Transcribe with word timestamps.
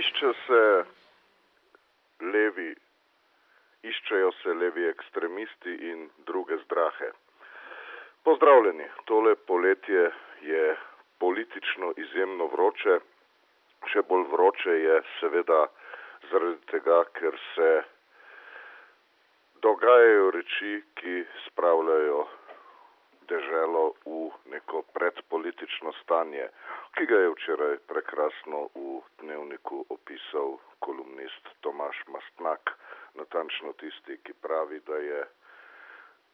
Išče 0.00 0.30
se 0.46 0.62
levi, 2.32 2.70
iščejo 3.82 4.30
se 4.42 4.54
levi 4.54 4.86
ekstremisti 4.88 5.74
in 5.90 6.06
druge 6.28 6.56
zdrahe. 6.64 7.10
Pozdravljeni, 8.24 8.86
tole 9.04 9.34
poletje 9.50 10.10
je 10.42 10.64
politično 11.18 11.92
izjemno 12.04 12.46
vroče, 12.54 12.98
še 13.92 14.02
bolj 14.08 14.26
vroče 14.32 14.76
je 14.84 14.96
seveda 15.18 15.60
zaradi 16.30 16.60
tega, 16.72 17.02
ker 17.18 17.36
se 17.54 17.70
dogajajo 19.64 20.30
reči, 20.36 20.74
ki 21.00 21.16
spravljajo 21.46 22.22
deželo 23.30 23.84
v 24.04 24.30
neko 24.52 24.82
predpolitično 24.94 25.92
stanje, 26.02 26.48
ki 26.98 27.06
ga 27.06 27.18
je 27.22 27.32
včeraj 27.34 27.76
prekrasno 27.90 28.62
v 28.74 29.00
dnevniku 29.22 29.84
opisal 29.96 30.58
kolumnist 30.82 31.52
Tomaš 31.60 32.00
Mastnak, 32.10 32.74
natančno 33.14 33.72
tisti, 33.82 34.18
ki 34.24 34.34
pravi, 34.42 34.80
da 34.86 34.98
je 34.98 35.20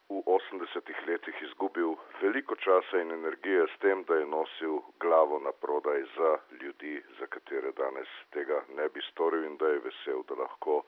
v 0.09 0.23
osemdesetih 0.31 0.99
letih 1.07 1.43
izgubil 1.43 1.97
veliko 2.23 2.57
časa 2.57 3.01
in 3.03 3.11
energije 3.13 3.67
s 3.67 3.79
tem, 3.83 4.05
da 4.09 4.21
je 4.21 4.27
nosil 4.31 4.79
glavo 5.03 5.39
na 5.43 5.53
prodaj 5.53 6.03
za 6.17 6.31
ljudi, 6.61 7.03
za 7.19 7.27
katere 7.27 7.73
danes 7.77 8.09
tega 8.31 8.63
ne 8.79 8.89
bi 8.89 9.03
storil 9.11 9.45
in 9.45 9.57
da 9.57 9.69
je 9.69 9.83
vesel, 9.89 10.23
da 10.29 10.39
lahko 10.43 10.83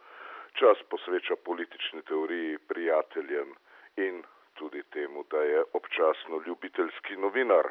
čas 0.55 0.79
posveča 0.91 1.37
politični 1.45 2.03
teoriji, 2.03 2.59
prijateljem 2.71 3.55
in 3.97 4.23
tudi 4.59 4.83
temu, 4.83 5.25
da 5.31 5.43
je 5.43 5.65
občasno 5.73 6.43
ljubiteljski 6.47 7.17
novinar. 7.17 7.69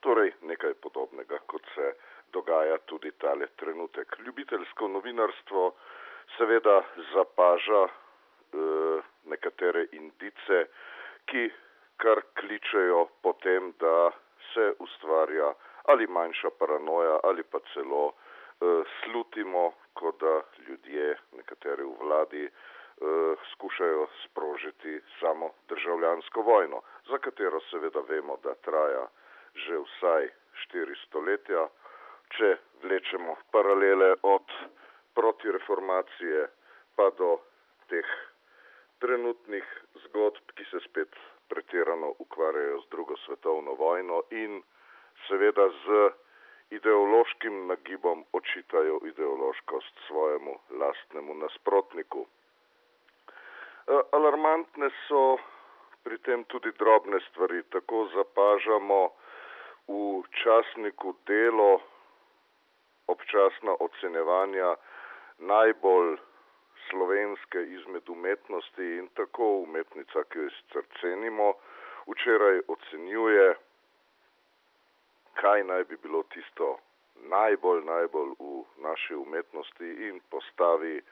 Torej 0.00 0.32
nekaj 0.42 0.74
podobnega, 0.74 1.38
kot 1.46 1.62
se 1.74 1.94
dogaja 2.32 2.78
tudi 2.78 3.10
tale 3.10 3.46
trenutek. 3.56 4.16
Ljubiteljsko 4.26 4.88
novinarstvo 4.88 5.72
seveda 6.36 6.82
zapaža 7.14 7.82
eh, 7.86 9.00
nekatere 9.24 9.86
indice, 9.92 10.66
ki 11.26 11.48
kar 11.96 12.20
kličejo 12.38 13.06
potem, 13.22 13.72
da 13.80 14.10
se 14.52 14.72
ustvarja 14.78 15.52
ali 15.84 16.06
manjša 16.06 16.50
paranoja 16.58 17.18
ali 17.24 17.42
pa 17.42 17.58
celo 17.72 18.06
eh, 18.12 18.82
slutimo, 19.00 19.72
kot 19.94 20.20
da 20.20 20.40
ljudje, 20.68 21.16
nekateri 21.36 21.82
v 21.82 21.94
vladi, 22.00 22.44
eh, 22.44 22.75
skušajo 23.52 24.06
sprožiti 24.24 25.00
samo 25.20 25.50
državljansko 25.68 26.42
vojno, 26.42 26.82
za 27.08 27.18
katero 27.18 27.60
seveda 27.70 28.00
vemo, 28.08 28.38
da 28.42 28.54
traja 28.54 29.06
že 29.54 29.78
vsaj 29.78 30.28
štiri 30.62 30.94
stoletja, 31.06 31.68
če 32.36 32.56
vlečemo 32.82 33.36
paralele 33.52 34.14
od 34.22 34.52
protireformacije 35.14 36.48
pa 36.96 37.10
do 37.18 37.38
teh 37.88 38.10
trenutnih 39.00 39.64
zgodb, 40.04 40.52
ki 40.56 40.64
se 40.70 40.80
spet 40.88 41.16
pretirano 41.48 42.12
ukvarjajo 42.18 42.80
z 42.80 42.88
drugo 42.90 43.16
svetovno 43.24 43.74
vojno 43.80 44.22
in 44.30 44.62
seveda 45.28 45.68
z 45.84 46.10
ideološkim 46.70 47.66
nagibom 47.66 48.24
očitajo 48.32 49.00
ideološkost 49.08 50.00
svojemu 50.06 50.58
lastnemu 50.70 51.34
nasprotniku. 51.34 52.26
Alarmantne 53.86 54.90
so 55.06 55.38
pri 56.02 56.18
tem 56.18 56.44
tudi 56.50 56.72
drobne 56.78 57.20
stvari, 57.30 57.62
tako 57.70 58.06
zapažamo 58.14 59.10
v 59.88 60.22
časniku 60.42 61.14
delo 61.26 61.80
občasna 63.06 63.76
ocenjevanja 63.78 64.74
najbolj 65.38 66.18
slovenske 66.90 67.62
izmed 67.62 68.08
umetnosti 68.08 68.86
in 68.98 69.08
tako 69.14 69.62
umetnica, 69.66 70.22
ki 70.30 70.38
jo 70.38 70.50
sicer 70.50 70.84
cenimo, 71.00 71.52
včeraj 72.06 72.60
ocenjuje, 72.68 73.54
kaj 75.34 75.64
naj 75.64 75.84
bi 75.84 75.96
bilo 76.02 76.22
tisto 76.34 76.78
najbolj, 77.30 77.84
najbolj 77.84 78.34
v 78.38 78.64
naši 78.82 79.14
umetnosti 79.14 79.88
in 80.08 80.20
postavi 80.30 80.96
eh, 80.98 81.02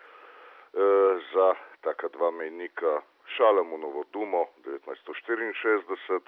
za 1.35 1.55
taka 1.85 2.09
dva 2.09 2.31
mejnika 2.31 3.03
Šalamunovo 3.37 4.05
Dumo 4.13 4.47
devetnajststo 4.65 5.15
štiriinšestdeset 5.21 6.27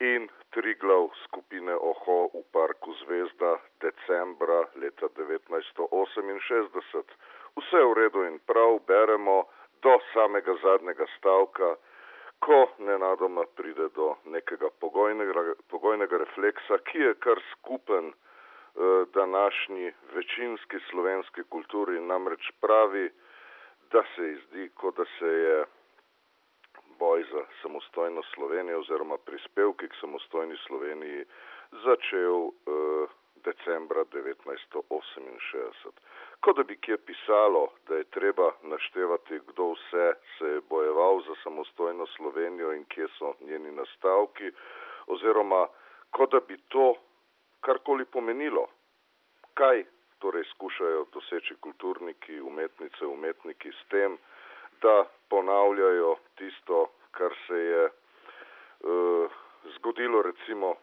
in 0.00 0.28
Triglav 0.50 1.08
skupine 1.24 1.74
Oho 1.76 2.32
v 2.34 2.42
parku 2.52 2.94
Zvezda 3.04 3.58
decembra 3.84 4.64
leta 4.80 5.08
devetnajststo 5.16 5.88
oseminšestdeset. 5.92 7.08
Vse 7.60 7.80
v 7.84 7.92
redu 8.00 8.24
in 8.24 8.38
prav 8.48 8.80
beremo 8.88 9.44
do 9.84 9.98
samega 10.12 10.56
zadnjega 10.62 11.06
stavka, 11.18 11.76
ko 12.40 12.60
nenadoma 12.78 13.44
pride 13.56 13.88
do 13.94 14.14
nekega 14.24 14.72
pogojnega, 14.80 15.54
pogojnega 15.68 16.24
refleksa, 16.24 16.80
ki 16.88 16.98
je 16.98 17.14
kar 17.20 17.40
skupen 17.52 18.12
eh, 18.12 18.14
današnji 19.12 19.92
večinski 20.16 20.80
slovenski 20.90 21.42
kulturi, 21.52 22.00
namreč 22.00 22.48
pravi, 22.60 23.10
da 23.92 24.02
se 24.14 24.22
ji 24.22 24.36
zdi, 24.46 24.68
kot 24.74 24.96
da 24.96 25.04
se 25.18 25.26
je 25.26 25.64
boj 26.98 27.24
za 27.32 27.44
samostojno 27.62 28.22
Slovenijo 28.34 28.78
oziroma 28.80 29.18
prispevki 29.18 29.88
k 29.88 30.00
samostojni 30.00 30.56
Sloveniji 30.66 31.24
začel 31.84 32.48
eh, 32.48 33.06
decembra 33.44 34.04
devetnajststo 34.12 34.82
oseminšestdeset. 34.90 36.00
Kot 36.40 36.56
da 36.56 36.62
bi 36.62 36.76
kje 36.76 36.96
pisalo, 36.98 37.68
da 37.88 37.94
je 37.96 38.04
treba 38.04 38.52
naštevati, 38.62 39.40
kdo 39.48 39.72
vse 39.72 40.12
se 40.38 40.46
je 40.46 40.60
bojeval 40.60 41.20
za 41.26 41.34
samostojno 41.42 42.06
Slovenijo 42.16 42.72
in 42.72 42.84
kje 42.84 43.06
so 43.18 43.34
njeni 43.40 43.72
nastavki, 43.72 44.50
oziroma 45.06 45.66
kot 46.10 46.32
da 46.32 46.40
bi 46.40 46.56
to 46.68 46.94
karkoli 47.60 48.04
pomenilo. 48.04 48.66
Kaj 49.54 49.84
torej 50.20 50.44
skušajo 50.54 51.06
doseči 51.14 51.56
kulturniki, 51.64 52.40
umetnice, 52.40 53.06
umetniki 53.06 53.72
s 53.72 53.88
tem, 53.88 54.18
da 54.82 55.04
ponavljajo 55.28 56.16
tisto, 56.38 56.86
kar 57.10 57.34
se 57.46 57.58
je 57.58 57.84
uh, 57.86 59.30
zgodilo 59.76 60.22
recimo 60.22 60.74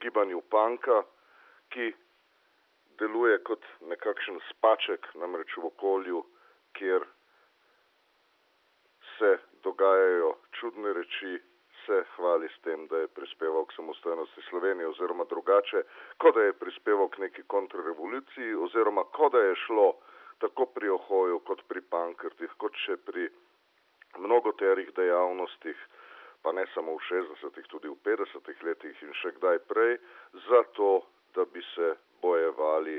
gibanju 0.00 0.40
panka, 0.50 1.02
ki 1.70 1.92
deluje 2.98 3.38
kot 3.46 3.64
nekakšen 3.90 4.40
spaček, 4.50 5.06
namreč 5.14 5.54
v 5.56 5.68
okolju, 5.70 6.24
kjer 6.78 7.06
se 9.18 9.38
dogajajo 9.62 10.34
čudne 10.58 10.92
reči, 10.92 11.38
se 11.86 12.04
hvali 12.16 12.48
s 12.48 12.60
tem, 12.62 12.86
da 12.86 13.02
je 13.02 13.08
prispeval 13.08 13.64
k 13.64 13.76
samostojnosti 13.76 14.42
Slovenije 14.48 14.88
oziroma 14.88 15.24
drugače, 15.24 15.82
kot 16.18 16.34
da 16.34 16.42
je 16.42 16.52
prispeval 16.52 17.08
k 17.08 17.18
neki 17.18 17.42
kontrrevoluciji 17.46 18.54
oziroma 18.54 19.04
kot 19.04 19.32
da 19.32 19.38
je 19.38 19.54
šlo 19.66 19.94
tako 20.38 20.66
pri 20.66 20.88
ohoju 20.88 21.38
kot 21.38 21.62
pri 21.68 21.80
pankrtih, 21.80 22.50
kot 22.58 22.74
še 22.86 22.96
pri 22.96 23.28
mnogoterih 24.18 24.90
dejavnostih, 24.96 25.78
pa 26.42 26.52
ne 26.52 26.66
samo 26.74 26.96
v 26.96 27.04
šestdesetih, 27.08 27.66
tudi 27.70 27.88
v 27.88 27.98
petdesetih 28.04 28.64
letih 28.66 29.02
in 29.06 29.14
še 29.22 29.34
kdaj 29.38 29.62
prej, 29.70 29.98
zato, 30.48 31.06
da 31.34 31.46
bi 31.48 31.62
se 31.74 31.94
bojevali 32.22 32.98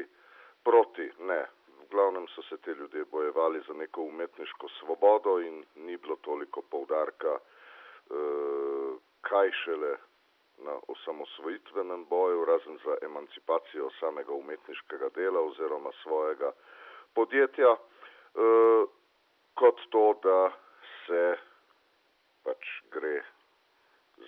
proti, 0.63 1.09
ne, 1.27 1.41
v 1.83 1.89
glavnem 1.91 2.25
so 2.33 2.41
se 2.47 2.57
te 2.63 2.73
ljudje 2.73 3.05
bojevali 3.11 3.61
za 3.67 3.73
neko 3.73 4.07
umetniško 4.07 4.69
svobodo 4.79 5.39
in 5.43 5.63
ni 5.75 5.97
bilo 5.97 6.16
toliko 6.16 6.61
poudarka, 6.61 7.35
eh, 7.35 8.72
kaj 9.29 9.51
šele 9.63 9.97
na 10.57 10.75
osamosvojitvenem 10.88 12.06
boju, 12.06 12.45
razen 12.45 12.78
za 12.85 12.97
emancipacijo 13.01 13.89
samega 14.00 14.34
umetniškega 14.34 15.09
dela 15.16 15.41
oziroma 15.41 15.91
svojega 16.03 16.52
podjetja, 17.14 17.72
eh, 17.73 18.85
kot 19.53 19.81
to, 19.90 20.05
da 20.23 20.52
se 21.05 21.23
pač 22.43 22.67
gre 22.91 23.23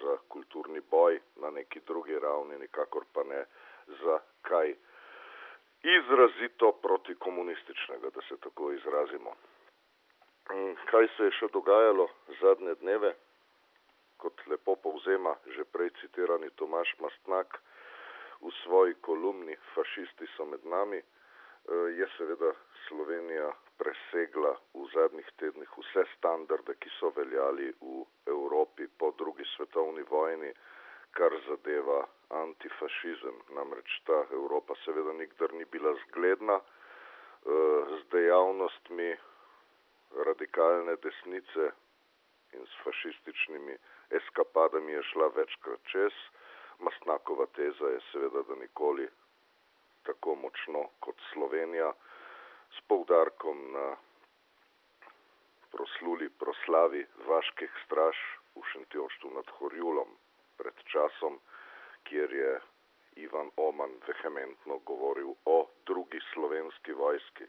za 0.02 0.18
kulturni 0.28 0.82
boj 0.92 1.20
na 1.36 1.52
neki 1.52 1.80
drugi 1.88 2.20
ravni, 2.20 2.58
nikakor 2.60 3.06
pa 3.14 3.24
ne 3.24 3.46
za 3.88 4.20
kaj 4.42 4.76
izrazito 5.84 6.72
protikomunističnega, 6.72 8.10
da 8.10 8.22
se 8.22 8.38
tako 8.38 8.72
izrazimo. 8.72 9.36
Kaj 10.92 11.08
se 11.18 11.24
je 11.24 11.32
še 11.40 11.48
dogajalo 11.54 12.08
zadnje 12.42 12.76
dneve, 12.82 13.14
kot 14.26 14.42
lepo 14.50 14.74
povzema 14.82 15.38
že 15.54 15.70
prej 15.70 15.94
citirani 16.02 16.50
Tomaž 16.58 16.90
Mastnak 16.98 17.62
v 18.42 18.50
svoji 18.66 18.98
kolumni 19.06 19.54
Fašisti 19.78 20.26
so 20.34 20.50
med 20.50 20.66
nami, 20.66 20.98
je 21.98 22.08
seveda 22.18 22.52
Slovenija 22.88 23.54
presegla 23.78 24.54
v 24.74 24.86
zadnjih 24.94 25.30
tednih 25.38 25.70
vse 25.78 26.04
standarde, 26.18 26.74
ki 26.82 26.90
so 26.98 27.10
veljali 27.14 27.70
v 27.82 28.06
Evropi 28.26 28.90
po 28.98 29.14
drugi 29.18 29.46
svetovni 29.56 30.02
vojni, 30.10 30.52
kar 31.14 31.34
zadeva 31.48 32.06
antifašizem. 32.30 33.38
Namreč 33.58 33.90
ta 34.10 34.26
Evropa 34.34 34.74
seveda 34.86 35.14
nikdar 35.14 35.54
ni 35.54 35.66
bila 35.66 35.94
zgledna 36.06 36.60
z 37.94 38.02
dejavnostmi 38.12 39.10
radikalne 40.26 40.96
desnice 41.02 41.72
in 42.56 42.66
s 42.66 42.84
fašističnimi 42.84 43.78
eskapadami 44.20 44.92
je 44.92 45.04
šla 45.12 45.28
večkrat 45.36 45.92
čez. 45.92 46.18
Mastnakova 46.80 47.46
teza 47.56 47.92
je 47.94 48.02
seveda, 48.12 48.42
da 48.48 48.56
nikoli 48.56 49.08
tako 50.04 50.36
močno 50.36 50.90
kot 51.00 51.22
Slovenija 51.34 51.94
s 52.78 52.82
poudarkom 52.88 53.72
na 53.72 53.96
prosluli 55.72 56.30
proslavi 56.30 57.06
vaških 57.28 57.72
straž 57.86 58.18
v 58.56 58.64
Šentjoštu 58.72 59.32
nad 59.36 59.50
Horjulom 59.58 60.12
pred 60.58 60.78
časom, 60.92 61.40
kjer 62.08 62.34
je 62.34 62.52
Ivan 63.16 63.52
Oman 63.58 63.92
vehementno 64.08 64.78
govoril 64.78 65.34
o 65.46 65.58
drugi 65.86 66.20
slovenski 66.34 66.94
vojski. 66.94 67.48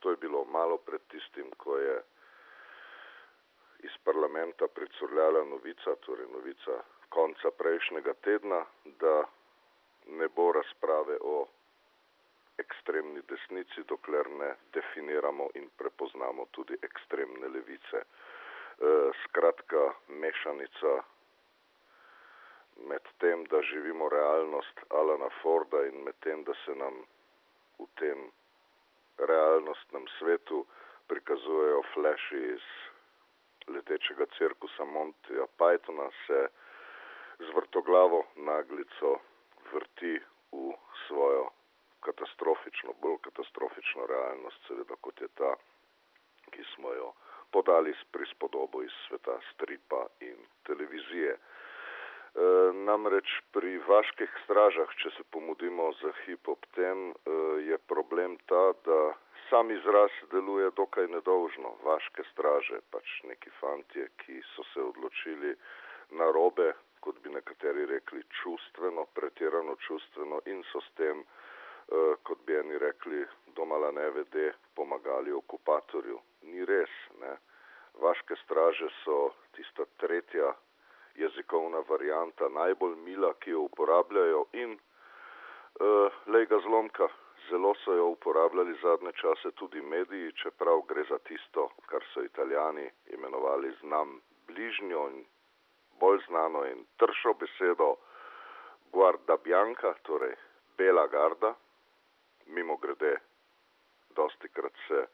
To 0.00 0.10
je 0.10 0.16
bilo 0.16 0.44
malo 0.44 0.78
pred 0.78 1.00
tistim, 1.08 1.50
ko 1.56 1.76
je 1.78 2.02
iz 3.82 3.96
parlamenta 4.04 4.68
pricurljala 4.68 5.44
novica, 5.44 5.96
torej 6.06 6.26
novica 6.32 6.82
konca 7.08 7.50
prejšnjega 7.58 8.14
tedna, 8.24 8.64
da 8.84 9.24
ne 10.06 10.28
bo 10.28 10.52
razprave 10.52 11.16
o 11.20 11.46
ekstremni 12.58 13.22
desnici, 13.28 13.84
dokler 13.88 14.30
ne 14.30 14.50
definiramo 14.72 15.48
in 15.54 15.70
prepoznamo 15.76 16.46
tudi 16.50 16.76
ekstremne 16.82 17.48
levice. 17.48 18.02
Skratka, 19.24 19.82
mešanica 20.08 20.92
med 22.90 23.08
tem, 23.18 23.44
da 23.44 23.62
živimo 23.62 24.08
realnost 24.08 24.84
Alana 24.88 25.28
Forda 25.42 25.82
in 25.86 26.04
med 26.04 26.14
tem, 26.20 26.44
da 26.44 26.54
se 26.64 26.74
nam 26.74 27.02
v 27.78 27.88
tem 28.00 28.30
realnostnem 29.18 30.06
svetu 30.18 30.64
prikazujejo 31.08 31.82
fleši 31.94 32.40
iz 32.54 32.66
letečega 33.74 34.26
cirkusa 34.38 34.84
Montyja 34.84 35.46
Pythona, 35.58 36.10
se 36.26 36.48
z 37.38 37.54
vrtoglavo 37.54 38.24
naglico 38.36 39.18
vrti 39.72 40.20
v 40.52 40.74
svojo 41.06 41.48
katastrofično, 42.00 42.92
bolj 43.02 43.18
katastrofično 43.22 44.06
realnost, 44.06 44.60
seveda 44.68 44.96
kot 45.00 45.20
je 45.20 45.28
ta, 45.34 45.54
ki 46.50 46.64
smo 46.74 46.92
jo 46.92 47.12
podali 47.50 47.94
s 47.94 48.04
prispodobo 48.12 48.82
iz 48.82 48.92
sveta 49.08 49.38
stripa 49.52 50.06
in 50.20 50.36
televizije. 50.66 51.36
Namreč 52.72 53.32
pri 53.54 53.78
vaških 53.88 54.36
stražah, 54.44 54.92
če 55.02 55.10
se 55.16 55.24
pomudimo 55.34 55.90
za 56.00 56.12
hip 56.24 56.48
ob 56.48 56.66
tem, 56.76 57.10
e, 57.10 57.36
je 57.68 57.78
problem 57.92 58.36
ta, 58.50 58.62
da 58.86 59.00
sam 59.48 59.70
izraz 59.70 60.14
deluje 60.32 60.70
dokaj 60.76 61.08
nedolžno. 61.14 61.76
Vaške 61.84 62.24
straže, 62.32 62.80
pač 62.90 63.20
neki 63.30 63.50
fantje, 63.60 64.08
ki 64.22 64.40
so 64.54 64.66
se 64.72 64.82
odločili 64.92 65.54
na 66.18 66.30
robe, 66.30 66.72
kot 67.00 67.20
bi 67.24 67.32
nekateri 67.32 67.86
rekli, 67.86 68.22
čustveno, 68.42 69.06
pretirano 69.14 69.76
čustveno 69.86 70.42
in 70.46 70.62
so 70.72 70.80
s 70.80 70.98
tem 71.00 71.24
Eh, 71.90 72.14
kot 72.22 72.38
bi 72.46 72.54
eni 72.54 72.78
rekli, 72.78 73.24
domala 73.56 73.90
nevede 73.90 74.52
pomagali 74.74 75.32
okupatorju. 75.32 76.18
Ni 76.42 76.64
res, 76.64 76.92
ne. 77.20 77.32
Vaške 78.02 78.36
straže 78.44 78.86
so 79.02 79.16
tista 79.56 79.86
tretja 79.98 80.52
jezikovna 81.14 81.82
varijanta, 81.88 82.48
najbolj 82.48 82.96
mila, 82.96 83.34
ki 83.40 83.50
jo 83.50 83.60
uporabljajo 83.60 84.44
in 84.52 84.76
uh, 84.76 86.12
lej 86.26 86.46
ga 86.46 86.58
zlomka, 86.66 87.08
zelo 87.48 87.74
so 87.84 87.94
jo 87.94 88.06
uporabljali 88.06 88.78
zadnje 88.82 89.12
čase 89.12 89.50
tudi 89.50 89.82
mediji, 89.82 90.32
čeprav 90.32 90.82
gre 90.88 91.04
za 91.08 91.18
tisto, 91.18 91.68
kar 91.86 92.04
so 92.14 92.22
italijani 92.22 92.90
imenovali 93.12 93.72
znam 93.80 94.20
bližnjo 94.46 95.08
in 95.10 95.24
bolj 96.00 96.20
znano 96.28 96.64
in 96.66 96.84
tršo 96.96 97.34
besedo 97.34 97.94
guarda 98.92 99.36
bianca, 99.36 99.94
torej 100.02 100.34
bela 100.76 101.06
garda, 101.06 101.54
mimo 102.46 102.76
grede, 102.76 103.16
dosti 104.16 104.48
krat 104.48 104.72
se 104.88 105.06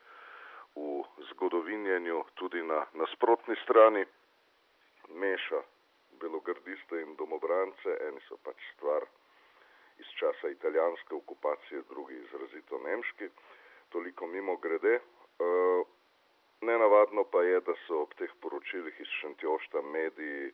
v 0.77 1.03
zgodovinjenju 1.31 2.25
tudi 2.35 2.63
na 2.63 2.85
nasprotni 2.93 3.57
strani 3.65 4.05
meša 5.09 5.63
belogardiste 6.21 7.01
in 7.01 7.15
domobrance, 7.17 7.97
eni 8.09 8.21
so 8.29 8.39
pač 8.45 8.63
stvar 8.75 9.07
iz 9.99 10.09
časa 10.21 10.49
italijanske 10.49 11.15
okupacije, 11.15 11.83
drugi 11.89 12.15
izrazito 12.15 12.79
nemški, 12.85 13.29
toliko 13.89 14.27
mimo 14.27 14.57
grede. 14.57 14.95
E, 14.95 15.03
nenavadno 16.61 17.25
pa 17.25 17.43
je, 17.43 17.61
da 17.61 17.75
so 17.87 18.03
ob 18.03 18.15
teh 18.19 18.33
poročilih 18.41 19.01
iz 19.01 19.13
Šentjošta 19.21 19.83
mediji 19.83 20.49
e, 20.49 20.53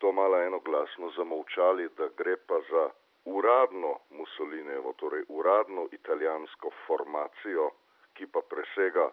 domala 0.00 0.42
enoglasno 0.44 1.10
zamolčali, 1.16 1.88
da 1.96 2.08
gre 2.16 2.36
pa 2.36 2.60
za 2.70 2.90
uradno 3.24 3.98
Mussolinijevo, 4.10 4.92
torej 4.92 5.24
uradno 5.28 5.88
italijansko 5.92 6.70
formacijo, 6.86 7.70
ki 8.14 8.26
pa 8.26 8.40
presega 8.48 9.10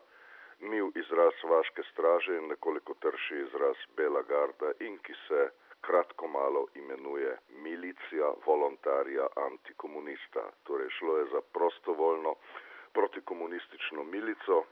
mil 0.59 0.91
izraz 0.95 1.33
vaške 1.43 1.83
straže 1.91 2.37
in 2.37 2.47
nekoliko 2.47 2.93
trši 2.93 3.35
izraz 3.47 3.77
Bela 3.97 4.21
garda 4.21 4.71
in 4.79 4.97
ki 4.97 5.13
se 5.27 5.49
kratko 5.81 6.27
malo 6.27 6.65
imenuje 6.75 7.37
milicija 7.49 8.33
volontarja 8.45 9.27
antikomunista. 9.35 10.43
Torej 10.63 10.89
šlo 10.89 11.17
je 11.17 11.25
za 11.25 11.41
prostovoljno 11.53 12.35
protikomunistično 12.93 14.03
milico, 14.03 14.63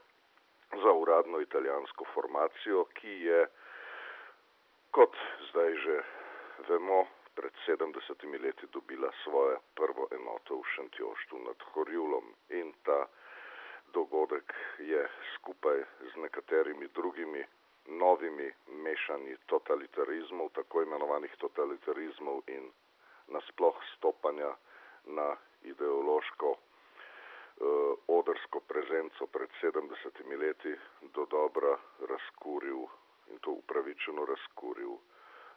za 0.82 0.92
uradno 0.92 1.40
italijansko 1.40 2.04
formacijo, 2.14 2.84
ki 2.84 3.14
je, 3.28 3.46
kot 4.90 5.16
zdaj 5.50 5.74
že 5.84 6.02
vemo, 6.68 7.06
pred 7.34 7.52
70 7.66 8.42
leti 8.42 8.66
dobila 8.72 9.10
svojo 9.24 9.60
prvo 9.74 10.08
enoto 10.10 10.56
v 10.58 10.68
Šentjoštu 10.74 11.38
nad 11.38 11.58
Horjulom 11.72 12.34
in 12.48 12.72
ta 12.82 13.06
dogodek 13.92 14.54
je 14.78 15.08
skupaj 15.34 15.84
z 16.12 16.16
nekaterimi 16.16 16.88
drugimi 16.94 17.44
novimi 17.86 18.52
mešanji 18.68 19.36
totalitarizmov, 19.46 20.48
tako 20.52 20.82
imenovanih 20.82 21.36
totalitarizmov 21.38 22.42
in 22.46 22.70
nasploh 23.28 23.76
stopanja 23.96 24.52
na 25.04 25.36
ideološko 25.62 26.50
uh, 26.50 26.58
odrsko 28.08 28.60
prezenco 28.60 29.26
pred 29.26 29.48
70 29.62 30.38
leti 30.38 30.76
do 31.14 31.26
dobra 31.26 31.78
razkuril 32.08 32.84
in 33.30 33.38
to 33.40 33.50
upravičeno 33.50 34.24
razkuril 34.24 34.98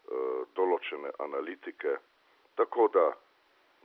Eh, 0.09 0.45
določene 0.57 1.11
analitike, 1.23 1.91
tako 2.59 2.87
da 2.95 3.03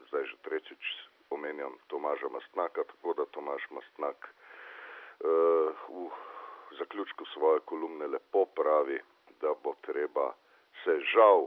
zdaj 0.08 0.24
že 0.30 0.36
tretjič 0.46 0.86
omenjam 1.30 1.78
Tomaža 1.86 2.28
Mastnaka, 2.28 2.84
tako 2.84 3.14
da 3.14 3.24
Tomaž 3.24 3.62
Mastnak 3.70 4.28
uh, 4.28 5.28
v 5.88 6.10
zaključku 6.78 7.24
svoje 7.24 7.60
kolumne 7.60 8.06
lepo 8.06 8.44
pravi, 8.44 9.00
da 9.40 9.54
bo 9.64 9.74
treba 9.80 10.32
se 10.84 11.00
žal 11.00 11.46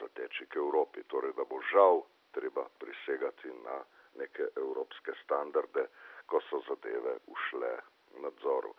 zateči 0.00 0.46
k 0.46 0.56
Evropi, 0.56 1.02
torej 1.02 1.32
da 1.36 1.44
bo 1.44 1.60
žal 1.72 2.02
treba 2.32 2.64
prisegati 2.78 3.48
na 3.64 3.82
neke 4.14 4.46
evropske 4.56 5.12
standarde, 5.24 5.86
ko 6.26 6.40
so 6.50 6.62
zadeve 6.68 7.18
ušle 7.26 7.76
nadzoru. 8.22 8.74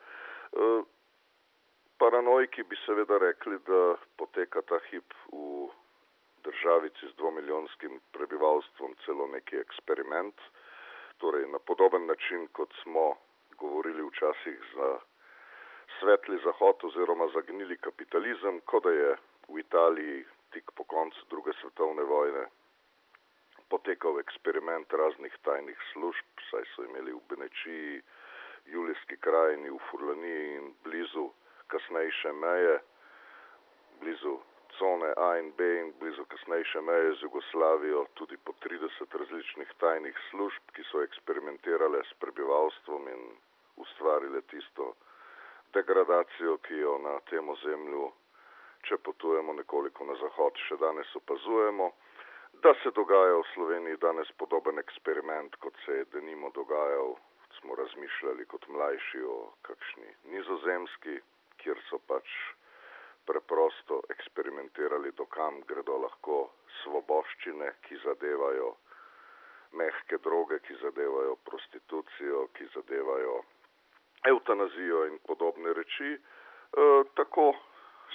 Uh, 0.52 0.86
Paranojki 2.02 2.64
bi 2.64 2.76
seveda 2.86 3.18
rekli, 3.18 3.60
da 3.68 3.96
poteka 4.18 4.62
ta 4.62 4.80
hip 4.90 5.14
v 5.32 5.51
državici 6.52 7.08
z 7.12 7.16
dvomilijonskim 7.16 8.00
prebivalstvom 8.12 8.96
celo 9.06 9.28
neki 9.28 9.56
eksperiment, 9.58 10.36
torej 11.18 11.48
na 11.48 11.60
podoben 11.60 12.06
način, 12.06 12.48
kot 12.52 12.74
smo 12.84 13.16
govorili 13.58 14.08
včasih 14.10 14.58
za 14.76 14.90
svetli 16.00 16.40
zahod 16.44 16.76
oziroma 16.84 17.28
zagnili 17.34 17.78
kapitalizem, 17.78 18.62
kot 18.66 18.84
da 18.84 18.92
je 18.92 19.12
v 19.48 19.60
Italiji 19.60 20.26
tik 20.52 20.72
po 20.76 20.84
koncu 20.84 21.20
druge 21.30 21.52
svetovne 21.62 22.04
vojne 22.04 22.46
potekal 23.72 24.20
eksperiment 24.20 24.94
raznih 24.94 25.36
tajnih 25.48 25.80
služb, 25.94 26.28
saj 26.50 26.66
so 26.76 26.84
imeli 26.84 27.14
v 27.14 27.22
Benečiji, 27.30 28.02
Julijski 28.66 29.18
krajini, 29.18 29.70
v 29.70 29.80
Furlaniji 29.90 30.56
in 30.58 30.74
blizu 30.84 31.30
kasnejše 31.72 32.34
meje, 32.34 32.80
blizu 34.02 34.36
cone 34.78 35.14
A 35.18 35.30
in 35.40 35.52
B 35.58 35.62
in 35.80 35.94
blizu 36.00 36.26
kasnejše 36.26 36.82
meje 36.82 37.14
z 37.16 37.24
Jugoslavijo, 37.24 38.06
tudi 38.14 38.38
po 38.38 38.52
30 38.66 39.18
različnih 39.20 39.70
tajnih 39.78 40.18
služb, 40.30 40.64
ki 40.76 40.84
so 40.92 41.04
eksperimentirale 41.04 42.04
s 42.04 42.14
prebivalstvom 42.20 43.08
in 43.08 43.24
ustvarile 43.76 44.42
tisto 44.42 44.94
degradacijo, 45.74 46.58
ki 46.58 46.76
jo 46.86 46.98
na 46.98 47.20
tem 47.30 47.50
ozemlju, 47.50 48.12
če 48.88 48.98
potujemo 48.98 49.54
nekoliko 49.54 50.06
na 50.06 50.16
zahod, 50.24 50.58
še 50.68 50.78
danes 50.78 51.16
opazujemo. 51.16 51.92
da 52.64 52.74
se 52.84 52.92
dogaja 52.92 53.36
v 53.38 53.50
Sloveniji 53.54 53.98
danes 53.98 54.32
podoben 54.38 54.80
eksperiment, 54.80 55.56
kot 55.56 55.74
se 55.86 55.92
je 55.92 56.06
denimo 56.14 56.50
dogajal, 56.50 57.16
smo 57.60 57.76
razmišljali 57.76 58.46
kot 58.46 58.68
mlajši 58.68 59.22
o 59.24 59.38
kakšni 59.62 60.10
nizozemski, 60.34 61.16
kjer 61.58 61.80
so 61.90 61.98
pač 62.08 62.28
preprosto 63.32 64.02
eksperimentirali, 64.10 65.12
dokam 65.16 65.62
gredo 65.68 65.98
lahko 66.04 66.38
svoboščine, 66.82 67.70
ki 67.88 68.00
zadevajo 68.04 68.74
mehke 69.80 70.20
droge, 70.26 70.60
ki 70.68 70.76
zadevajo 70.82 71.38
prostitucijo, 71.48 72.48
ki 72.58 72.68
zadevajo 72.76 73.38
eutanazijo 74.32 75.06
in 75.12 75.20
podobne 75.28 75.74
reči. 75.78 76.12
E, 76.16 76.20
tako 77.16 77.54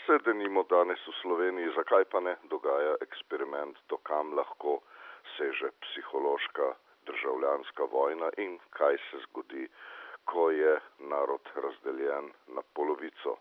se 0.04 0.18
denimo 0.28 0.66
danes 0.68 1.00
v 1.08 1.16
Sloveniji, 1.22 1.72
zakaj 1.78 2.04
pa 2.12 2.20
ne, 2.20 2.36
dogaja 2.52 2.98
eksperiment, 3.08 3.80
dokam 3.88 4.36
lahko 4.36 4.80
seže 5.36 5.72
psihološka 5.86 6.74
državljanska 7.08 7.88
vojna 7.96 8.30
in 8.36 8.58
kaj 8.76 9.00
se 9.08 9.24
zgodi, 9.24 9.68
ko 10.24 10.50
je 10.50 10.78
narod 10.98 11.50
razdeljen 11.54 12.32
na 12.46 12.62
polovico, 12.74 13.38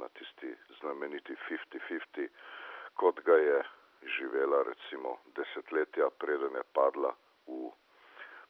na 0.00 0.08
tisti 0.08 0.54
znameniti 0.80 1.36
50-50, 1.50 2.28
kot 2.94 3.20
ga 3.20 3.36
je 3.36 3.62
živela 4.02 4.62
recimo 4.62 5.18
desetletja, 5.36 6.10
preden 6.18 6.54
je 6.54 6.62
padla 6.72 7.12
v 7.46 7.70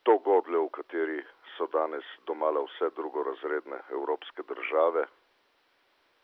to 0.07 0.19
godle, 0.19 0.59
v 0.59 0.71
kateri 0.71 1.19
so 1.57 1.67
danes 1.67 2.07
domala 2.26 2.62
vse 2.62 2.91
drugorazredne 2.95 3.79
evropske 3.91 4.43
države, 4.43 5.07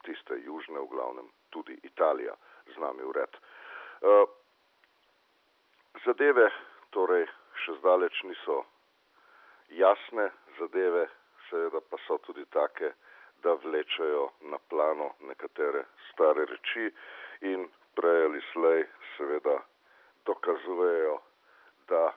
tiste 0.06 0.38
južne 0.44 0.78
v 0.80 0.86
glavnem, 0.86 1.28
tudi 1.50 1.78
Italija 1.82 2.34
z 2.74 2.78
nami 2.78 3.02
vred. 3.02 3.36
Uh, 4.02 4.28
zadeve 6.06 6.46
torej 6.94 7.26
še 7.64 7.74
zdaleč 7.80 8.22
niso 8.22 8.62
jasne, 9.74 10.30
zadeve 10.58 11.08
seveda 11.50 11.80
pa 11.90 11.98
so 12.06 12.18
tudi 12.26 12.44
take, 12.54 12.94
da 13.42 13.52
vlečajo 13.64 14.28
na 14.40 14.58
plano 14.68 15.10
nekatere 15.20 15.84
stare 16.12 16.44
reči 16.44 16.94
in 17.40 17.68
prej 17.94 18.24
ali 18.24 18.40
slej 18.52 18.84
seveda 19.16 19.58
dokazujejo, 20.26 21.18
da 21.88 22.12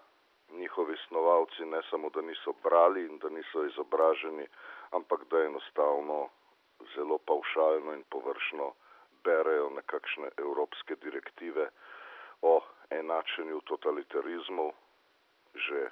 njihovi 0.51 0.95
snovalci 1.07 1.65
ne 1.65 1.81
samo, 1.89 2.09
da 2.09 2.21
niso 2.21 2.53
brali 2.63 3.05
in 3.05 3.17
da 3.17 3.29
niso 3.29 3.65
izobraženi, 3.65 4.47
ampak 4.91 5.19
da 5.31 5.43
enostavno 5.43 6.29
zelo 6.95 7.17
paušalno 7.17 7.93
in 7.93 8.03
površno 8.09 8.73
berejo 9.23 9.69
nekakšne 9.69 10.29
evropske 10.37 10.95
direktive 10.95 11.69
o 12.41 12.61
enačenju 12.89 13.61
totalitarizmov. 13.61 14.71
Že 15.55 15.89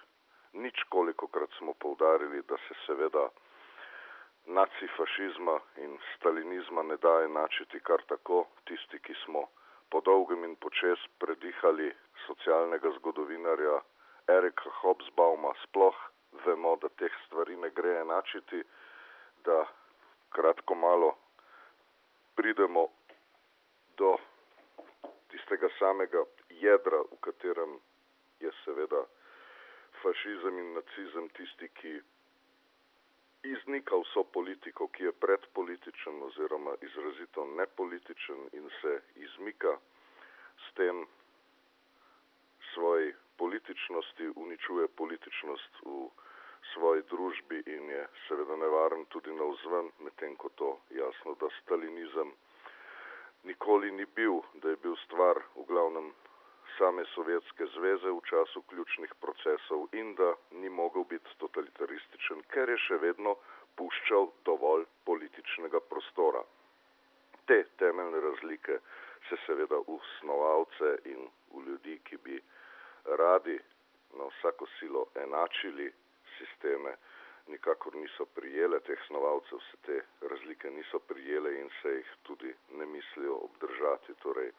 nič 0.53 0.83
kolikokrat 0.89 1.49
smo 1.57 1.73
povdarili, 1.73 2.41
da 2.41 2.57
se 2.67 2.75
seveda 2.85 3.29
nacifašizma 4.45 5.59
in 5.77 5.97
stalinizma 6.15 6.83
ne 6.83 6.97
da 6.97 7.23
enačiti 7.23 7.79
kar 7.79 8.01
tako. 8.07 8.45
Tisti, 8.65 8.99
ki 8.99 9.13
smo 9.25 9.47
po 9.89 10.01
dolgem 10.01 10.43
in 10.43 10.55
počes 10.55 10.99
predihali 11.19 11.91
socialnega 12.27 12.91
zgodovinarja 12.97 13.79
Erika 14.27 14.69
Hobsbauma 14.81 15.53
sploh 15.63 15.95
vemo, 16.45 16.75
da 16.81 16.89
teh 16.89 17.13
stvari 17.25 17.55
ne 17.57 17.69
gre 17.69 17.99
enačiti, 18.01 18.63
da 19.45 19.65
kratko 20.29 20.75
malo 20.75 21.15
pridemo 22.35 22.87
do 23.97 24.17
tistega 25.29 25.69
samega 25.79 26.23
jedra, 26.49 27.03
v 27.11 27.19
katerem 27.21 27.77
je 28.39 28.51
seveda 28.63 29.03
fašizem 30.01 30.57
in 30.57 30.73
nacizem 30.77 31.29
tisti, 31.37 31.69
ki 31.79 31.93
iznika 33.43 33.95
vso 33.95 34.23
politiko, 34.23 34.87
ki 34.87 35.03
je 35.03 35.11
predpolitičen 35.11 36.23
oziroma 36.23 36.75
izrazito 36.81 37.45
nepolitičen 37.45 38.47
in 38.53 38.69
se 38.81 39.01
izmika 39.15 39.77
s 40.65 40.73
tem 40.73 41.05
svoji 42.73 43.13
političnosti, 43.37 44.31
uničuje 44.35 44.87
političnost 44.87 45.81
v 45.85 46.09
svoji 46.73 47.01
družbi 47.09 47.63
in 47.65 47.89
je 47.89 48.07
seveda 48.27 48.55
nevaren 48.57 49.05
tudi 49.05 49.33
na 49.33 49.45
vzven, 49.45 49.91
medtem 49.99 50.35
ko 50.35 50.49
to 50.49 50.79
jasno, 50.89 51.35
da 51.39 51.47
stalinizem 51.61 52.31
nikoli 53.43 53.91
ni 53.91 54.05
bil, 54.05 54.39
da 54.53 54.69
je 54.69 54.75
bil 54.75 54.95
stvar 55.05 55.43
v 55.55 55.65
glavnem 55.67 56.13
same 56.77 57.05
Sovjetske 57.13 57.65
zveze 57.75 58.11
v 58.11 58.21
času 58.29 58.61
ključnih 58.69 59.13
procesov 59.21 59.87
in 59.91 60.15
da 60.15 60.33
ni 60.51 60.69
mogel 60.69 61.03
biti 61.03 61.37
totalitarističen, 61.37 62.43
ker 62.53 62.69
je 62.69 62.77
še 62.87 62.97
vedno 63.03 63.35
puščal 63.77 64.29
dovolj 64.45 64.85
političnega 65.05 65.79
prostora. 65.89 66.43
Te 67.47 67.63
temeljne 67.77 68.21
razlike 68.21 68.79
se 69.29 69.39
seveda 69.45 69.79
v 69.87 69.97
snovalce 70.19 70.95
in 71.13 71.27
v 71.53 71.65
ljudi, 71.67 71.99
ki 72.03 72.17
bi 72.23 72.39
radi 73.19 73.57
na 74.17 74.29
vsako 74.29 74.67
silo 74.79 75.07
enačili 75.15 75.91
sisteme, 76.37 76.95
nikakor 77.47 77.95
niso 77.95 78.25
prijele 78.25 78.79
teh 78.79 78.99
snovalcev, 79.07 79.59
se 79.71 79.77
te 79.85 79.99
razlike 80.21 80.71
niso 80.71 80.99
prijele 80.99 81.59
in 81.59 81.69
se 81.81 81.97
jih 81.97 82.15
tudi 82.23 82.53
ne 82.79 82.85
mislijo 82.85 83.35
obdržati. 83.47 84.13
Torej, 84.23 84.51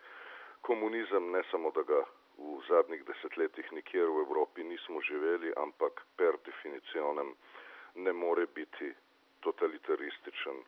komunizem 0.66 1.30
ne 1.30 1.42
samo, 1.50 1.70
da 1.70 1.82
ga 1.82 2.00
v 2.38 2.60
zadnjih 2.68 3.04
desetletjih 3.04 3.72
nikjer 3.72 4.08
v 4.08 4.22
Evropi 4.26 4.64
nismo 4.64 5.00
živeli, 5.00 5.52
ampak 5.56 6.00
per 6.16 6.38
definicionem 6.46 7.34
ne 7.94 8.12
more 8.12 8.46
biti 8.46 8.88
totalitarističen. 9.40 10.62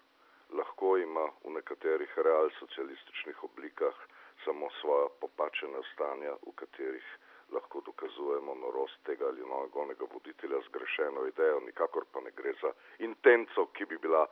Lahko 0.58 0.96
ima 0.96 1.24
v 1.44 1.54
nekaterih 1.58 2.18
realsocialističnih 2.28 3.44
oblikah 3.44 3.96
samo 4.44 4.68
svoja 4.80 5.08
popačena 5.20 5.80
stanja, 5.92 6.36
v 6.46 6.52
katerih 6.54 7.08
lahko 7.56 7.80
dokazujemo 7.86 8.54
norost 8.54 9.00
tega 9.08 9.26
ali 9.26 9.42
novega 9.48 10.06
voditelja 10.12 10.60
zgrešeno 10.68 11.26
idejo, 11.26 11.60
nikakor 11.66 12.04
pa 12.12 12.20
ne 12.20 12.30
gre 12.36 12.52
za 12.62 12.72
intenco, 12.98 13.66
ki 13.72 13.84
bi 13.84 13.98
bila 13.98 14.26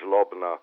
zlobna, 0.00 0.58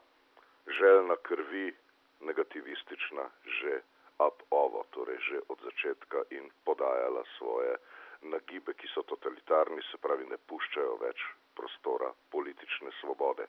željna 0.67 1.15
krvi, 1.15 1.73
negativistična 2.19 3.29
že 3.59 3.81
ab 4.17 4.41
ovo, 4.49 4.85
torej 4.91 5.19
že 5.19 5.37
od 5.47 5.59
začetka 5.61 6.23
in 6.29 6.51
podajala 6.63 7.23
svoje 7.37 7.77
nagibe, 8.21 8.73
ki 8.73 8.87
so 8.87 9.03
totalitarni, 9.03 9.81
se 9.91 9.97
pravi 9.97 10.25
ne 10.25 10.37
puščajo 10.37 10.95
več 11.01 11.19
prostora 11.55 12.13
politične 12.31 12.91
svobode. 13.01 13.47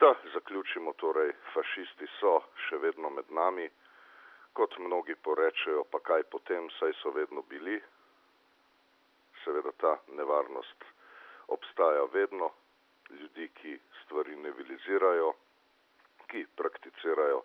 Da 0.00 0.14
zaključimo, 0.32 0.92
torej 0.92 1.32
fašisti 1.54 2.06
so 2.20 2.40
še 2.68 2.78
vedno 2.78 3.10
med 3.10 3.30
nami, 3.30 3.68
kot 4.52 4.78
mnogi 4.78 5.14
porečejo, 5.14 5.84
pa 5.90 6.00
kaj 6.00 6.24
potem, 6.32 6.68
saj 6.78 6.92
so 7.02 7.12
vedno 7.16 7.42
bili. 7.48 7.76
Seveda 9.44 9.72
ta 9.80 9.92
nevarnost 10.18 10.84
obstaja 11.48 12.04
vedno. 12.12 12.50
Ljudi, 13.10 13.48
ki 13.54 13.78
stvari 14.02 14.36
nevilizirajo, 14.36 15.32
ki 16.26 16.46
prakticirajo 16.56 17.42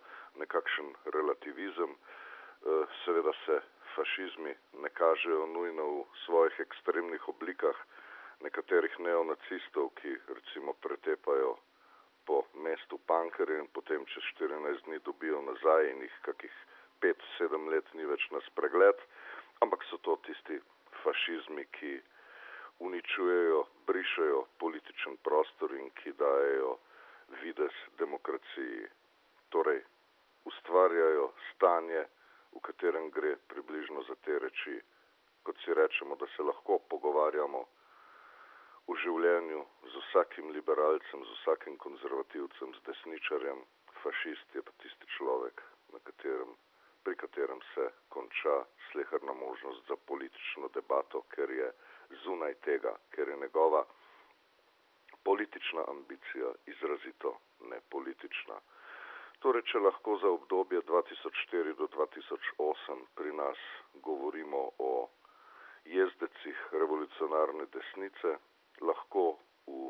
nekakšen 0.52 0.96
relativizem, 1.06 1.92
eh, 1.92 2.86
seveda 3.06 3.32
se 3.46 3.62
fašizmi 3.96 4.56
ne 4.74 4.90
kažejo 4.90 5.46
nujno 5.48 5.84
v 5.88 6.06
svojih 6.26 6.60
ekstremnih 6.60 7.28
oblikah 7.28 7.76
nekaterih 8.42 9.00
neonacistov, 9.00 9.90
ki 9.96 10.18
recimo 10.28 10.74
pretepajo 10.74 11.58
po 12.26 12.44
mestu 12.54 12.98
pankerje 13.08 13.60
in 13.60 13.68
potem 13.68 14.06
čez 14.06 14.24
14 14.36 14.84
dni 14.86 15.00
dobijo 15.00 15.42
nazaj 15.42 15.92
in 15.92 16.02
jih 16.02 16.18
kakih 16.22 16.56
pet, 17.00 17.18
sedem 17.38 17.70
let 17.70 17.94
ni 17.94 18.06
več 18.06 18.28
na 18.32 18.42
spregled, 18.52 19.00
ampak 19.62 19.84
so 19.90 19.98
to 19.98 20.16
tisti 20.28 20.60
fašizmi, 21.04 21.66
ki 21.66 22.02
uničujejo, 22.80 23.66
brišajo 23.88 24.46
političen 24.60 25.18
prostor 25.24 25.72
in 25.80 25.90
ki 25.90 26.12
dajo 26.12 26.78
vides 27.42 27.76
demokraciji. 27.98 28.88
Torej, 29.50 29.82
ustvarjajo 30.46 31.32
stanje, 31.52 32.06
v 32.52 32.60
katerem 32.68 33.10
gre 33.12 33.36
približno 33.48 34.04
za 34.04 34.16
te 34.26 34.40
reči, 34.40 34.80
kot 35.44 35.58
si 35.66 35.74
rečemo, 35.74 36.16
da 36.16 36.28
se 36.36 36.44
lahko 36.44 36.80
pogovarjamo 36.90 37.62
v 38.88 38.98
življenju 39.04 39.62
z 39.94 40.02
vsakim 40.08 40.52
liberalcem, 40.52 41.24
z 41.26 41.38
vsakim 41.42 41.78
konzervativcem, 41.78 42.74
z 42.76 42.84
desničarjem. 42.90 43.62
Fašist 44.02 44.56
je 44.58 44.62
pa 44.66 44.74
tisti 44.82 45.08
človek, 45.18 45.62
katerem 46.04 46.58
pri 47.04 47.16
katerem 47.16 47.62
se 47.74 47.90
konča 48.10 48.66
sleherna 48.92 49.34
možnost 49.34 49.88
za 49.88 49.96
politično 50.06 50.70
debato, 50.74 51.22
ker 51.34 51.50
je 51.50 51.72
zunaj 52.24 52.54
tega, 52.54 52.94
ker 53.10 53.30
je 53.30 53.38
njegova 53.38 53.86
politična 55.24 55.86
ambicija 55.88 56.52
izrazito 56.66 57.38
nepolitična. 57.62 58.60
Torej, 59.42 59.64
če 59.72 59.80
lahko 59.82 60.20
za 60.22 60.30
obdobje 60.30 60.84
2004 60.86 61.72
do 61.78 61.88
2008 61.94 63.00
pri 63.18 63.32
nas 63.34 63.62
govorimo 64.06 64.60
o 64.78 65.10
jezdecih 65.90 66.60
revolucionarne 66.72 67.66
desnice, 67.74 68.36
lahko 68.86 69.24
v 69.66 69.90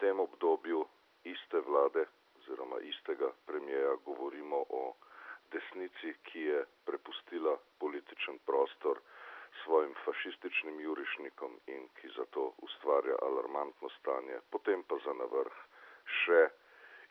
tem 0.00 0.22
obdobju 0.24 0.80
iste 1.28 1.60
vlade 1.66 2.06
oziroma 2.40 2.80
istega 2.92 3.28
premijeja 3.50 3.98
govorimo 4.06 4.62
o 4.80 4.82
desnici, 5.52 6.14
ki 6.30 6.46
je 6.48 6.64
prepustila 6.88 7.58
političen 7.84 8.40
prostor 8.48 9.02
svojim 9.64 9.92
fašističnim 10.06 10.80
jurišnikom 10.80 11.60
in 11.66 11.84
ki 12.00 12.14
zato 12.16 12.54
ustvarja 12.64 13.20
alarmantno 13.28 13.92
stanje, 14.00 14.40
potem 14.50 14.88
pa 14.88 14.96
za 15.04 15.12
navrh 15.20 15.60
še 16.24 16.40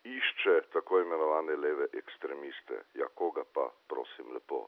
išče 0.04 0.62
tako 0.74 1.00
imenovane 1.00 1.56
leve 1.56 1.88
ekstremiste. 1.94 2.82
Ja, 2.94 3.08
koga 3.16 3.44
pa, 3.54 3.70
prosim 3.88 4.34
lepo. 4.34 4.68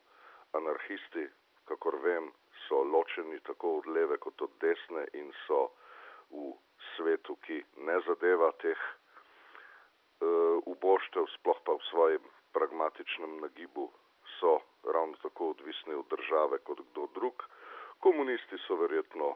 Anarhisti, 0.53 1.27
kakor 1.65 1.95
vem, 2.03 2.31
so 2.67 2.83
ločeni 2.83 3.39
tako 3.47 3.77
od 3.77 3.87
leve 3.87 4.17
kot 4.17 4.41
od 4.41 4.51
desne 4.61 5.05
in 5.13 5.31
so 5.45 5.69
v 6.31 6.51
svetu, 6.95 7.37
ki 7.45 7.63
ne 7.87 7.97
zadeva 8.07 8.51
teh 8.63 8.81
uh, 8.81 10.59
uboštev, 10.65 11.27
sploh 11.37 11.59
pa 11.65 11.75
v 11.75 11.87
svojem 11.89 12.23
pragmatičnem 12.51 13.39
nagibu, 13.41 13.87
so 14.39 14.59
ravno 14.83 15.15
tako 15.23 15.49
odvisni 15.55 15.93
od 15.93 16.07
države 16.11 16.59
kot 16.67 16.83
kdo 16.91 17.07
drug. 17.15 17.47
Komunisti 17.99 18.57
so 18.67 18.75
verjetno 18.75 19.35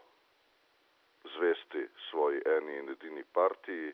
zvesti 1.36 1.88
svoji 2.10 2.42
eni 2.46 2.78
in 2.80 2.90
edini 2.90 3.24
partiji, 3.34 3.94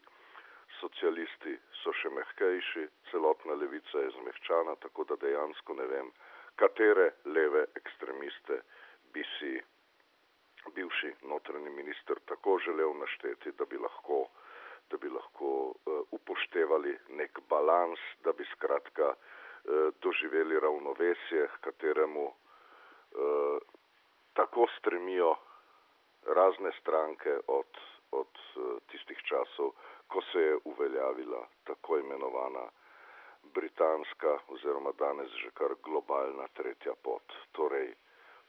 socialisti 0.79 1.57
so 1.83 1.93
še 1.93 2.09
mehkejši, 2.09 2.87
celotna 3.11 3.57
levica 3.59 4.03
je 4.05 4.13
zmehčana, 4.17 4.75
tako 4.85 5.03
da 5.09 5.17
dejansko 5.21 5.73
ne 5.73 5.87
vem, 5.91 6.11
katere 6.55 7.11
leve 7.25 7.65
ekstremiste 7.75 8.61
bi 9.13 9.23
si 9.37 9.59
bivši 10.75 11.13
notranji 11.21 11.69
minister 11.69 12.19
tako 12.25 12.57
želel 12.59 12.93
našteti, 12.99 13.51
da 13.57 13.65
bi 13.65 13.77
lahko, 13.77 14.25
da 14.89 14.97
bi 14.97 15.09
lahko 15.09 15.51
uh, 15.67 16.01
upoštevali 16.11 16.97
nek 17.09 17.39
balans, 17.49 17.99
da 18.23 18.31
bi 18.33 18.45
skratka 18.55 19.07
uh, 19.13 19.89
doživeli 20.01 20.59
ravnovesje, 20.59 21.47
kateremu 21.61 22.25
uh, 22.25 23.57
tako 24.33 24.67
stremijo 24.77 25.35
razne 26.25 26.71
stranke 26.81 27.39
od, 27.47 27.77
od 28.11 28.27
uh, 28.55 28.77
tistih 28.91 29.17
časov, 29.25 29.73
ko 30.11 30.21
se 30.31 30.39
je 30.39 30.57
uveljavila 30.65 31.41
tako 31.63 31.97
imenovana 31.97 32.65
britanska 33.43 34.31
oziroma 34.47 34.91
danes 34.99 35.31
že 35.41 35.49
kar 35.59 35.71
globalna 35.83 36.47
tretja 36.47 36.93
pot. 37.03 37.33
Torej, 37.51 37.93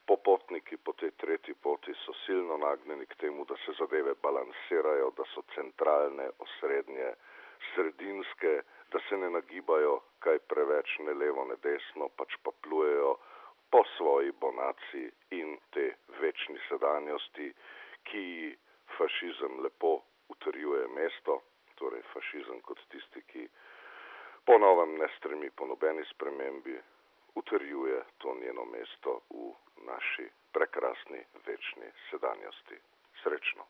popotniki 0.05 0.77
po 0.77 0.93
tej 0.93 1.11
tretji 1.11 1.55
poti 1.55 1.93
so 2.05 2.13
silno 2.25 2.57
nagnjeni 2.57 3.05
k 3.05 3.15
temu, 3.15 3.45
da 3.45 3.55
se 3.65 3.71
zadeve 3.79 4.13
balansirajo, 4.23 5.11
da 5.17 5.23
so 5.33 5.41
centralne, 5.55 6.29
osrednje, 6.39 7.13
sredinske, 7.73 8.61
da 8.91 8.99
se 9.09 9.17
ne 9.17 9.29
nagibajo 9.29 9.99
kaj 10.19 10.39
preveč 10.51 10.97
ne 10.99 11.13
levo, 11.13 11.45
ne 11.45 11.55
desno, 11.63 12.09
pač 12.17 12.35
pa 12.43 12.51
plujejo 12.61 13.15
po 13.71 13.83
svoji 13.97 14.31
bonaciji 14.31 15.11
in 15.39 15.57
te 15.71 15.85
večni 16.19 16.59
sedanjosti, 16.67 17.53
ki 18.03 18.25
fašizem 18.97 19.63
lepo 19.63 20.01
utrjuje 20.29 20.87
mesto, 20.87 21.39
torej 21.75 22.01
fašizem 22.13 22.61
kot 22.61 22.79
tisti, 22.89 23.21
ki 23.21 23.47
po 24.45 24.57
novem 24.57 24.97
ne 24.97 25.07
stremi 25.17 25.49
po 25.49 25.65
nobeni 25.65 26.05
spremembi, 26.13 26.79
utrjuje 27.35 28.03
to 28.17 28.35
njeno 28.41 28.65
mesto 28.65 29.19
v 29.29 29.53
naši 29.85 30.29
prekrasni 30.53 31.21
večni 31.45 31.89
sedanjosti. 32.09 32.77
Srečno. 33.23 33.65